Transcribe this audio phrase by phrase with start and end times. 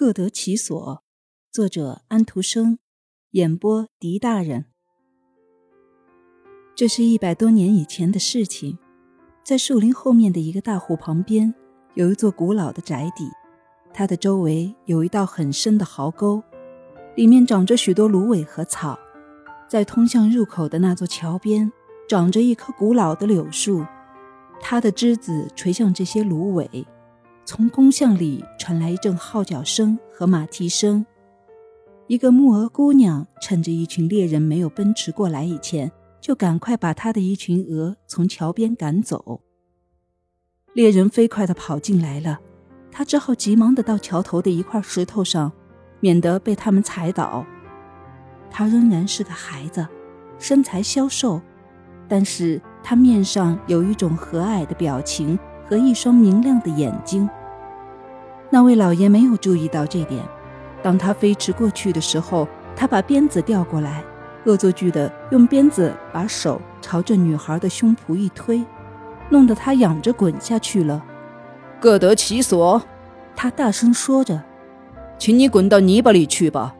[0.00, 1.02] 各得其所。
[1.52, 2.78] 作者安徒生，
[3.32, 4.64] 演播狄大人。
[6.74, 8.78] 这是一百多年以前的事情，
[9.44, 11.52] 在树林后面的一个大湖旁边，
[11.92, 13.28] 有一座古老的宅邸，
[13.92, 16.42] 它的周围有一道很深的壕沟，
[17.14, 18.98] 里面长着许多芦苇和草。
[19.68, 21.70] 在通向入口的那座桥边，
[22.08, 23.84] 长着一棵古老的柳树，
[24.62, 26.86] 它的枝子垂向这些芦苇。
[27.52, 31.04] 从宫巷里传来一阵号角声和马蹄声。
[32.06, 39.40] 一个木鹅姑娘趁着一群猎人没有奔驰过来以前，就赶快把她的一群鹅从桥边赶走。
[40.74, 42.38] 猎人飞快地跑进来了，
[42.88, 45.50] 她只好急忙地到桥头的一块石头上，
[45.98, 47.44] 免得被他们踩倒。
[48.48, 49.84] 她仍然是个孩子，
[50.38, 51.40] 身材消瘦，
[52.06, 55.36] 但是她面上有一种和蔼的表情。
[55.66, 57.30] 和一双明亮的眼睛。
[58.50, 60.22] 那位老爷没有注意到这点。
[60.82, 64.02] 当他飞驰过去的时候，他把鞭子调过来，
[64.44, 68.64] 恶作剧的用鞭子把手朝着女孩的胸脯一推，
[69.28, 71.02] 弄得她仰着滚下去了。
[71.78, 72.82] 各得其所，
[73.36, 74.42] 他大声说着
[75.18, 76.74] ：“请你滚到泥巴里去吧。”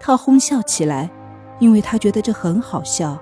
[0.00, 1.10] 他哄笑起来，
[1.58, 3.18] 因为他觉得这很好笑，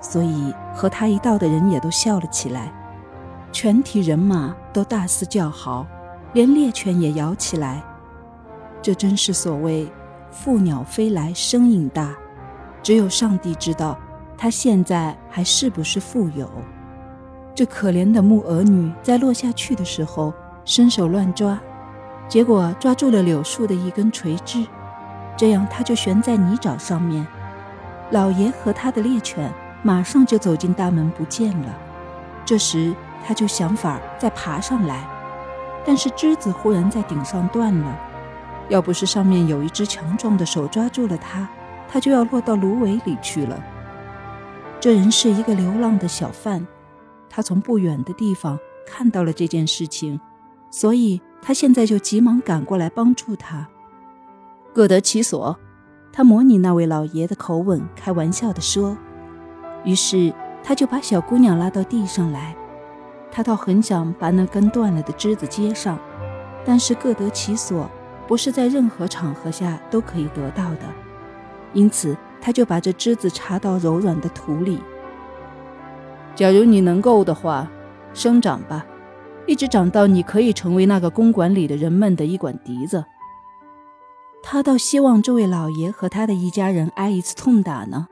[0.00, 2.72] 所以和他一道的人也都笑了起来。
[3.52, 5.86] 全体人马都大肆叫好，
[6.34, 7.82] 连猎犬也摇起来。
[8.82, 9.90] 这真是所谓
[10.30, 12.14] “富鸟飞来声音大”，
[12.82, 13.96] 只有上帝知道
[14.36, 16.50] 他现在还是不是富有。
[17.54, 20.34] 这可怜的木鹅女在落下去的时候
[20.66, 21.58] 伸手乱抓，
[22.28, 24.66] 结果抓住了柳树的一根垂枝，
[25.36, 27.26] 这样她就悬在泥沼上面。
[28.10, 29.50] 老爷和他的猎犬
[29.82, 31.74] 马上就走进大门不见了。
[32.44, 32.94] 这时。
[33.26, 35.08] 他就想法再爬上来，
[35.84, 38.00] 但是枝子忽然在顶上断了。
[38.68, 41.46] 要不是上面有一只强壮的手抓住了它，
[41.88, 43.62] 它就要落到芦苇里去了。
[44.80, 46.66] 这人是一个流浪的小贩，
[47.28, 50.20] 他从不远的地方看到了这件事情，
[50.70, 53.68] 所以他现在就急忙赶过来帮助他。
[54.72, 55.58] 各得其所，
[56.12, 58.96] 他模拟那位老爷的口吻，开玩笑地说。
[59.84, 60.32] 于是
[60.62, 62.56] 他就把小姑娘拉到地上来。
[63.36, 65.98] 他倒很想把那根断了的枝子接上，
[66.64, 67.90] 但是各得其所，
[68.28, 70.82] 不是在任何场合下都可以得到的。
[71.72, 74.78] 因此，他就把这枝子插到柔软的土里。
[76.36, 77.68] 假如你能够的话，
[78.12, 78.86] 生长吧，
[79.48, 83.04] 一直长到你可以成为那个公馆里的人们的一管笛子。
[84.44, 88.06] 他倒希望这位老爷和他的一家人挨一次痛打呢。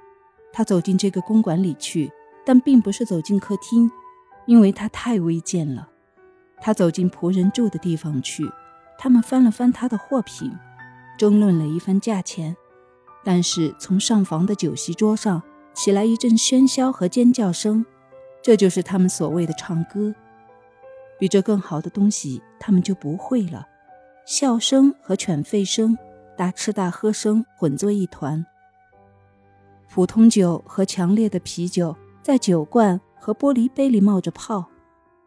[0.53, 2.11] 他走进这个公馆里去，
[2.45, 3.89] 但并不是走进客厅。
[4.47, 5.89] 因为他太危贱了，
[6.61, 8.51] 他走进仆人住的地方去，
[8.99, 10.53] 他们翻了翻他的货品，
[11.17, 12.57] 争论了一番价钱，
[13.25, 15.43] 但是从上房的酒席桌上
[15.75, 17.87] 起来一阵喧嚣和尖叫声，
[18.43, 20.15] 这就是他们所谓的唱歌。
[21.19, 23.69] 比这更好的东西，他们就不会了。
[24.27, 25.97] 笑声和犬吠声、
[26.37, 28.45] 大吃大喝声混作一团，
[29.89, 33.01] 普通酒和强烈的啤酒在酒罐。
[33.23, 34.67] 和玻璃杯里冒着泡，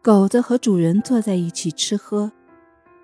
[0.02, 2.30] 狗子和主人坐在一起吃喝，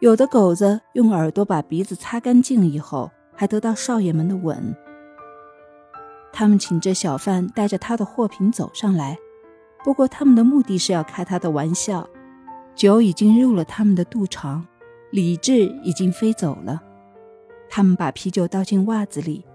[0.01, 4.77] 有的狗子用耳朵把鼻子擦干净以后，还得到少爷们的吻。
[6.31, 9.17] 他们请这小贩带着他的货品走上来，
[9.83, 12.07] 不过他们的目的是要开他的玩笑。
[12.75, 14.67] 酒已经入了他们的肚肠，
[15.11, 16.83] 理智已经飞走了。
[17.71, 19.47] 他们把啤酒倒进袜子里，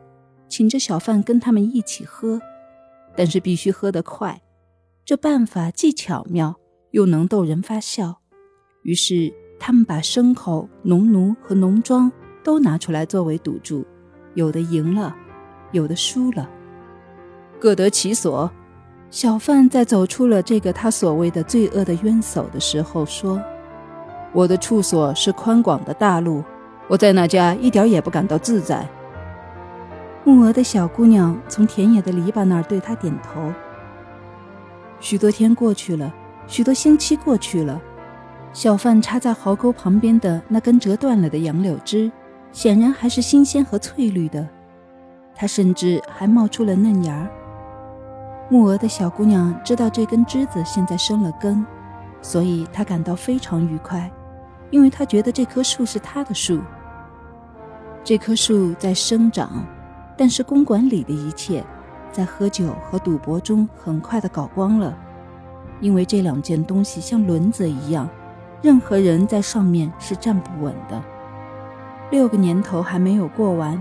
[0.49, 2.41] 请这小贩跟他们一起喝，
[3.15, 4.41] 但是必须喝得快。
[5.07, 6.53] 这办法既巧妙，
[6.91, 8.17] 又能逗人发笑。
[8.81, 12.11] 于是他们把牲口、农奴和农庄
[12.43, 13.85] 都拿出来作为赌注，
[14.33, 15.15] 有的赢了，
[15.71, 16.49] 有的输了，
[17.57, 18.51] 各得其所。
[19.09, 23.41] 小贩在走出了这个他所谓的罪恶的冤首的时候说
[24.35, 26.43] ：“我的处所是宽广的大路，
[26.89, 28.85] 我在那家一点也不感到自在。”
[30.25, 33.49] 木鹅的小姑娘从田野的篱笆那儿对他点头。
[34.99, 36.13] 许多天过去了，
[36.47, 37.79] 许多星期过去了，
[38.51, 42.11] 小贩插在壕沟旁边的那根折断了的杨柳枝，
[42.51, 44.47] 显然还是新鲜和翠绿的，
[45.35, 47.29] 它甚至还冒出了嫩芽儿。
[48.49, 51.65] 木鹅的小姑娘知道这根枝子现在生了根，
[52.21, 54.09] 所以她感到非常愉快，
[54.71, 56.59] 因为她觉得这棵树是她的树。
[58.03, 59.63] 这棵树在生长，
[60.17, 61.63] 但是公馆里的一切。
[62.17, 64.97] 在喝酒和赌博中很快的搞光了，
[65.79, 68.09] 因为这两件东西像轮子一样，
[68.59, 70.99] 任何人在上面是站不稳的。
[72.09, 73.79] 六个年头还没有过完，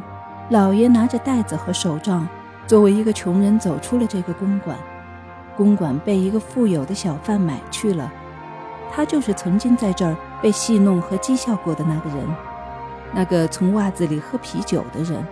[0.51, 2.29] 老爷拿着袋子和手杖，
[2.67, 4.77] 作为一个穷人走出了这个公馆。
[5.57, 8.13] 公馆被一个富有的小贩买去了，
[8.93, 12.29] 他就是曾经在这儿被戏弄和讥笑过的那个人，
[13.15, 15.25] 那个从袜子里喝啤酒的人。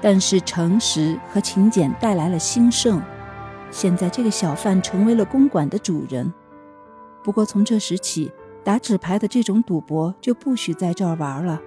[0.00, 3.00] 但是诚实和勤俭带来了兴盛，
[3.70, 6.32] 现在这个小贩成为了公馆的主人。
[7.22, 8.32] 不过从这时起，
[8.64, 11.60] 打纸牌的这种赌博就不许在这儿玩了。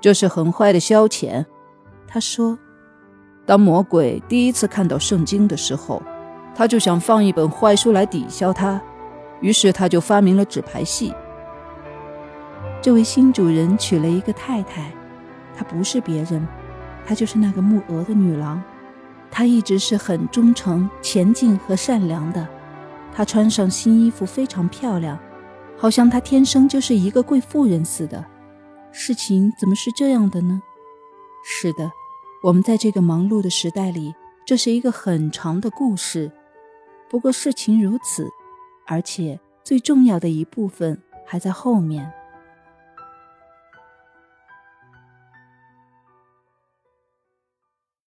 [0.00, 1.44] 这是很坏的消遣，
[2.06, 2.58] 他说。
[3.46, 6.00] 当魔鬼第一次看到圣经的时候，
[6.54, 8.80] 他就想放一本坏书来抵消它，
[9.40, 11.12] 于是他就发明了纸牌戏。
[12.80, 14.92] 这位新主人娶了一个太太，
[15.56, 16.46] 她不是别人。
[17.10, 18.62] 她就是那个木鹅的女郎，
[19.32, 22.46] 她一直是很忠诚、前进和善良的。
[23.12, 25.18] 她穿上新衣服非常漂亮，
[25.76, 28.24] 好像她天生就是一个贵妇人似的。
[28.92, 30.62] 事情怎么是这样的呢？
[31.44, 31.90] 是的，
[32.44, 34.14] 我们在这个忙碌的时代里，
[34.46, 36.30] 这是一个很长的故事。
[37.08, 38.30] 不过事情如此，
[38.86, 40.96] 而且最重要的一部分
[41.26, 42.12] 还在后面。